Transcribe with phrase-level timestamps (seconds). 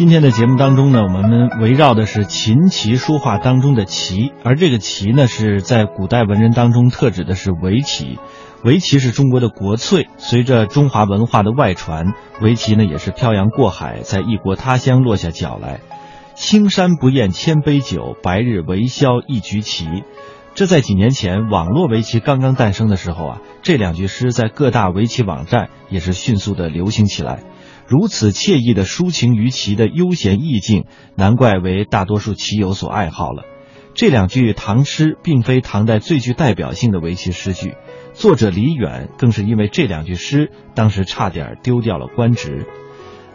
[0.00, 8.18] 今天的节目当中呢，我们围绕的是琴棋书画当中的棋，而这个棋呢，是在古代文人当中特指的是围棋。
[8.64, 15.80] 围棋是中国的国粹，随着中华文化的外传，围棋呢也是漂洋过海，在异国他乡落下脚来。
[16.34, 19.84] 青山不厌千杯酒，白日为消一局棋。
[20.54, 27.40] 这在几年前网络围棋刚刚诞生的时候啊，这两句诗在各大围棋网站也是迅速的流行起来。
[27.90, 30.84] 如此惬意的抒情于棋的悠闲意境，
[31.16, 33.42] 难怪为大多数棋友所爱好了。
[33.94, 37.74] 这两句唐诗并非唐代最具代表性的围棋诗句。
[38.12, 42.68] 作者李远更是因为这两句诗，当时差点丢掉了官职。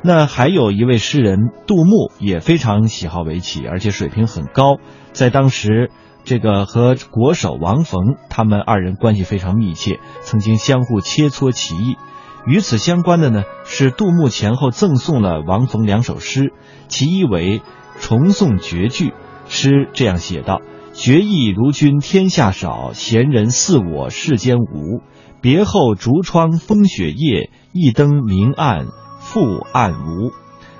[0.01, 4.77] 那还有一位诗人杜牧也非常喜好围棋，而且水平很高。
[5.11, 5.91] 在当时，
[6.23, 11.97] 这个和国手王冯他们二人关系非常密切，曾经相互切磋棋艺。
[12.45, 16.53] 与此相关的呢，是杜牧前后赠送了王冯两首诗，
[16.87, 17.61] 其一为
[17.99, 19.13] 重送绝句，
[19.47, 20.61] 诗这样写道。
[20.93, 25.01] 绝艺如君天下少，闲人似我世间无。
[25.41, 28.85] 别后竹窗风雪夜，一灯明暗
[29.19, 29.39] 复
[29.73, 30.31] 暗无。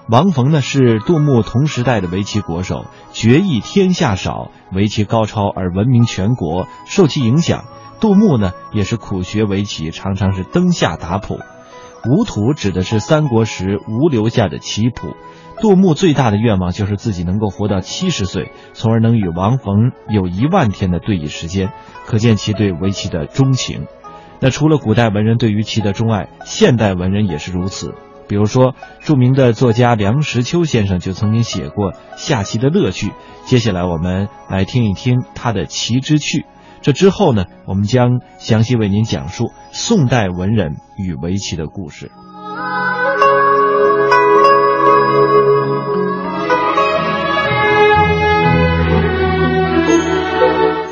[0.07, 7.65] 王冯呢是杜牧同时代的围棋国手，绝艺天下少，围棋高超而闻名全国，受其影响，
[7.99, 11.39] 杜牧呢也是苦学围棋，常常是灯下打谱。
[12.09, 15.15] 吴土指的是三国时吴留下的棋谱。
[15.61, 21.69] 杜牧最大的愿望就是自己能够活到七十岁，从而能与王冯有一万天的对弈时间，
[22.05, 23.85] 可见其对围棋的钟情。
[24.41, 27.93] 那除了古代文人对于棋的钟爱，现代文人也是如此。
[28.27, 33.13] 比如说，著名的作家梁实秋先生就曾经写过下棋的乐趣。
[33.45, 36.45] 接下来我们来听一听他的棋之趣。
[36.85, 42.11] 这之后呢，我们将详细为您讲述宋代文人与围棋的故事。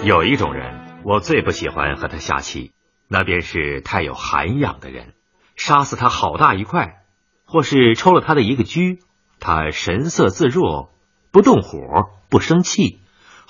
[0.03, 2.71] 有一种人，我最不喜欢和他下棋，
[3.07, 5.13] 那便是太有涵养的人。
[5.55, 7.03] 杀死他好大一块，
[7.45, 8.79] 或是抽了他的一个车，
[9.39, 10.89] 他神色自若，
[11.31, 11.77] 不动火，
[12.31, 12.97] 不生气，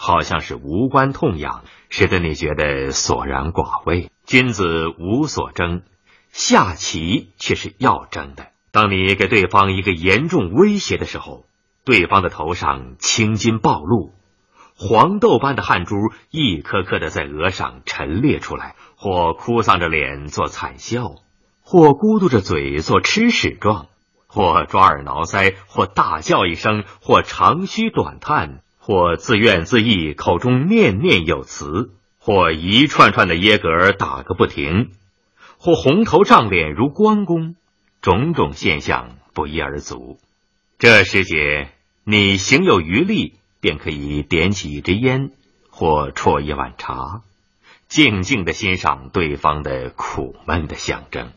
[0.05, 4.11] 好像是无关痛痒，使得你觉得索然寡味。
[4.25, 5.83] 君子无所争，
[6.29, 8.47] 下棋却是要争的。
[8.73, 11.45] 当你给对方一个严重威胁的时候，
[11.85, 14.11] 对方的头上青筋暴露。
[14.75, 15.95] 黄豆般的汗珠
[16.29, 21.15] 一颗颗的在额上陈列出来，或哭丧着脸做惨笑，
[21.61, 23.85] 或咕嘟着嘴做吃屎状，
[24.27, 34.91] 或抓耳挠腮，或大叫一声，或长吁短叹，或自怨自艾，口中念念有词，或一串串的耶格打个不停，
[35.57, 37.55] 或红头胀脸如关公，
[38.01, 40.19] 种种现象不一而足。
[40.77, 41.69] 这时节，
[42.03, 43.35] 你行有余力。
[43.63, 45.31] 便可以点起一支烟，
[45.69, 47.21] 或啜一碗茶，
[47.87, 51.31] 静静的欣赏对方的苦闷的象征。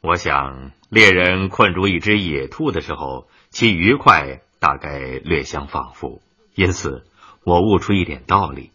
[0.00, 6.20] 我想，猎人困住一只野兔的时候，其愉快大概略相仿佛。
[6.60, 7.06] 因此，
[7.42, 8.72] 我悟出一点道理：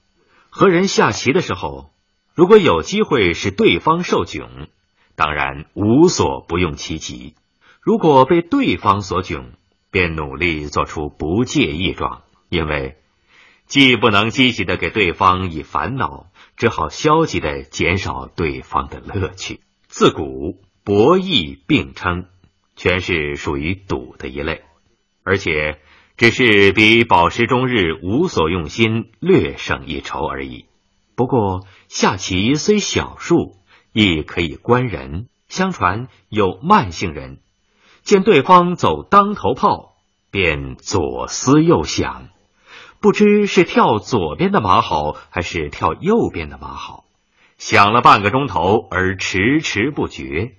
[0.49, 1.91] 和人下棋的时候，
[2.33, 4.69] 如果有机会使对方受窘，
[5.15, 7.35] 当然无所不用其极；
[7.81, 9.51] 如果被对方所窘，
[9.91, 12.23] 便努力做出不介意状。
[12.49, 12.97] 因为
[13.67, 19.59] 既不能积极的给对方以烦恼，只好消极的减少对方的乐趣。
[19.87, 22.25] 自古博弈并称，
[22.75, 24.63] 全是属于赌的一类，
[25.23, 25.79] 而且
[26.17, 30.65] 只是比饱食终日无所用心略胜一筹而已。
[31.15, 33.57] 不过下棋虽小数，
[33.91, 35.27] 亦可以观人。
[35.47, 37.37] 相传有慢性人，
[38.01, 39.93] 见对方走当头炮，
[40.31, 42.29] 便左思右想。
[42.99, 47.05] 不知是跳左边的马好，还是跳右边的马好，
[47.57, 50.55] 想了半个钟头而迟迟不决，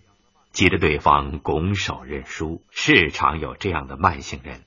[0.53, 2.63] 急得对方拱手认输。
[2.71, 4.63] 时常有这样的慢性人，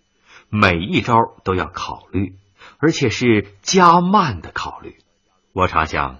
[0.49, 2.35] 每一招都要考虑，
[2.79, 4.97] 而且是加慢的考虑。
[5.53, 6.19] 我常想，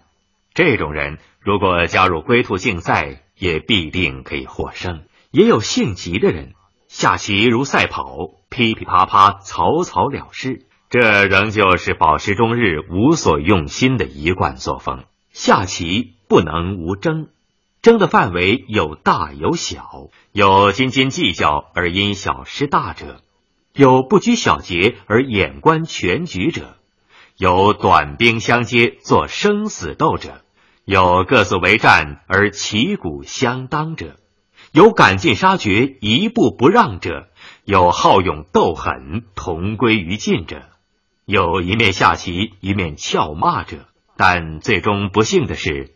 [0.53, 5.03] 这种人如果加入龟兔竞赛，也必定可以获胜。
[5.31, 6.53] 也有性急的人，
[6.87, 10.65] 下棋如赛跑，噼噼啪啪，草草了事。
[10.89, 15.05] 这仍旧是饱食终日无所用心的一贯作风。
[15.31, 17.29] 下棋不能无争，
[17.83, 23.21] 争的范围有大有小，有斤斤计较而因小失大者，
[23.73, 26.75] 有不拘小节而眼观全局者，
[27.37, 30.41] 有短兵相接做生死斗者，
[30.85, 34.17] 有各自为战而旗鼓相当者，
[34.71, 37.29] 有赶尽杀绝、一步不让者，
[37.63, 40.63] 有好勇斗狠、同归于尽者，
[41.25, 43.85] 有一面下棋一面俏骂者。
[44.17, 45.95] 但最终不幸的是，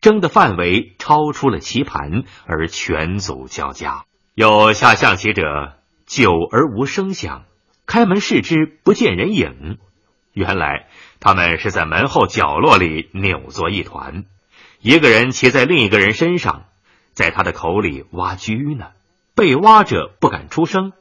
[0.00, 4.04] 争的范围超出了棋盘，而拳足交加。
[4.34, 5.74] 有下象棋者，
[6.12, 7.46] 久而无声响，
[7.86, 9.78] 开门视之，不见人影。
[10.34, 10.88] 原来
[11.20, 14.26] 他们是在门后角落里扭作一团，
[14.82, 16.64] 一个人骑在另一个人身上，
[17.14, 18.88] 在他的口里挖车呢。
[19.34, 20.92] 被挖者不敢出声，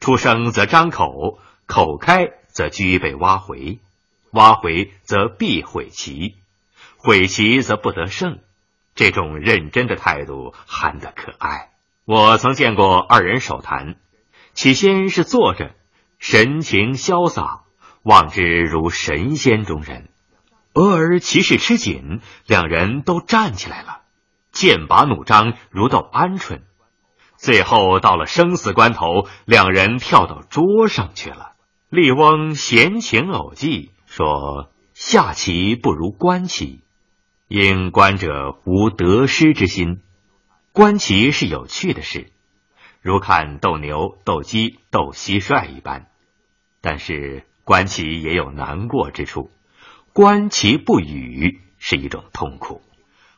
[0.00, 3.80] 出声则张口，口开则车被挖回，
[4.30, 6.36] 挖回则必毁棋，
[6.96, 8.38] 毁棋则不得胜。
[8.94, 11.68] 这种认真的态度憨得可爱。
[12.06, 13.96] 我曾见过二人手谈，
[14.58, 15.70] 起先是坐着，
[16.18, 17.60] 神情潇洒。
[18.02, 20.08] 望之如神仙中人，
[20.74, 24.00] 俄而其势吃紧，两人都站起来了，
[24.50, 26.62] 剑拔弩张，如斗鹌鹑。
[27.36, 31.52] 最后到了生死关头，两人跳到桌上去了。
[31.88, 36.80] 笠翁闲情偶记说：“下棋不如观棋，
[37.46, 40.00] 因观者无得失之心。
[40.72, 42.32] 观棋是有趣的事，
[43.00, 46.06] 如看斗牛、斗鸡、斗蟋蟀一般，
[46.80, 49.50] 但是。”观棋也有难过之处，
[50.14, 52.80] 观棋不语是一种痛苦。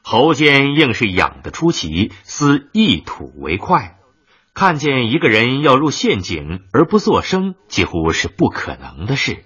[0.02, 3.98] 喉间硬是痒得出奇，思一吐为快。
[4.54, 9.44] 看见一个人要入陷阱而不作声，几乎是不可能的事。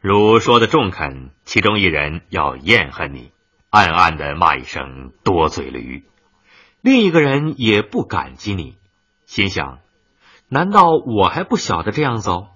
[0.00, 3.32] 如说的中肯，其中一人要厌恨你，
[3.70, 6.04] 暗暗的骂一声多嘴驴；
[6.80, 8.76] 另一个人也不感激你，
[9.26, 9.80] 心想：
[10.48, 12.46] 难道我还不晓得这样走？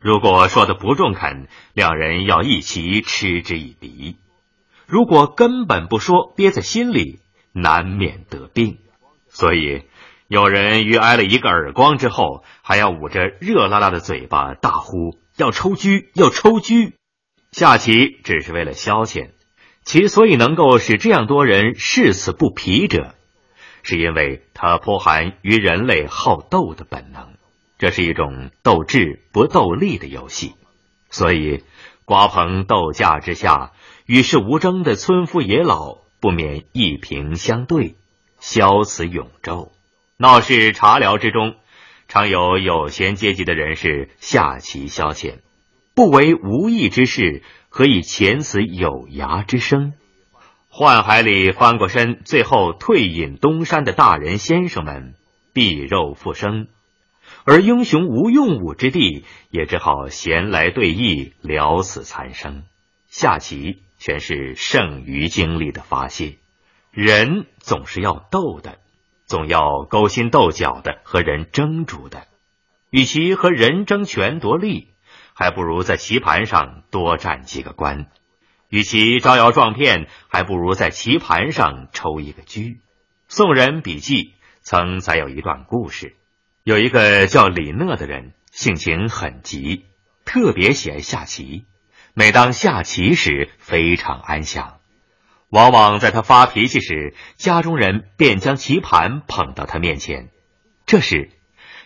[0.00, 4.16] 如果说的不中肯，两人要一起嗤之以鼻；
[4.86, 7.20] 如果根本不说，憋在心里，
[7.52, 8.78] 难免得病。
[9.28, 9.82] 所以，
[10.28, 16.74] 有人于挨了一个耳光之后，还要捂着热辣辣的嘴巴大呼要抽车，要抽车。
[17.50, 19.30] 下棋只是为了消遣，
[19.84, 23.14] 其所以能够使这样多人誓死不疲者，
[23.84, 27.34] 是因为它颇含于人类好斗的本能。
[27.78, 30.54] 这是一种斗智不斗力的游戏，
[31.10, 31.62] 所以
[32.04, 33.72] 瓜棚斗架之下，
[34.06, 37.96] 与世无争的村夫野老不免一平相对，
[38.40, 39.70] 消此永昼。
[40.16, 41.56] 闹市茶寮之中，
[42.08, 45.38] 常有有闲阶级的人士下棋消遣，
[45.94, 49.94] 不为无益之事，何以遣此有涯之生？
[50.76, 55.14] 宦海里翻过身，最后退隐东山的大人先生们，
[55.52, 56.66] 避肉复生。
[57.44, 62.64] 而英雄无用武之地，也只好闲来对弈，了此残生。
[63.06, 66.38] 下棋全是剩余精力的发泄。
[66.90, 68.78] 人总是要斗的，
[69.26, 72.26] 总要勾心斗角的和人争逐的。
[72.90, 74.88] 与其和人争权夺利，
[75.34, 78.06] 还不如在棋盘上多占几个官；
[78.68, 82.60] 与其招摇撞骗，还不如在棋盘上抽一个车。
[83.28, 86.16] 宋人笔记曾载有一段故事。
[86.62, 89.84] 有一个叫李讷的人，性情很急，
[90.24, 91.64] 特别喜爱下棋。
[92.14, 94.78] 每当下棋时，非常安详。
[95.50, 100.30] 往往在他发脾气时，家中人便将棋盘捧到他面前。
[100.86, 101.30] 这时，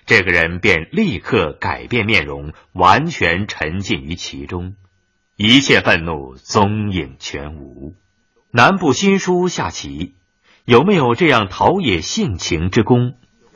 [0.07, 4.75] 这个人便立刻改变面容，完全沉浸于其中，
[5.41, 7.95] 一切愤怒踪影全无。
[8.51, 10.17] 南部新书下棋，
[10.65, 13.15] 有没有这样陶冶性情之功？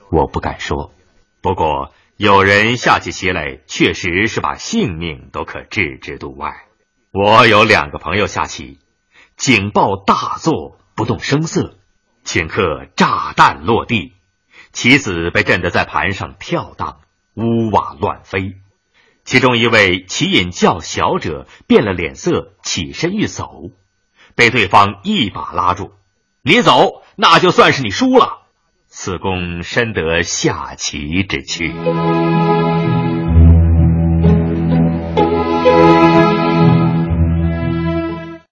[0.08, 0.92] 我不敢说。
[1.40, 6.54] 不过，有人下起棋来，确实是把性命都可置之度外。
[7.10, 8.78] 我有两个朋友下棋，
[9.36, 11.74] 警报大作，不动声色，
[12.24, 14.12] 顷刻炸弹落地，
[14.70, 17.00] 棋子被震得在盘上跳荡，
[17.34, 18.54] 屋瓦乱飞。
[19.24, 23.70] 其中一位棋瘾较小者变了脸色，起身欲走，
[24.34, 25.92] 被对方一把拉住，
[26.42, 28.42] 你走，那就算是你输了，
[28.88, 31.72] 此公深得下棋之趣。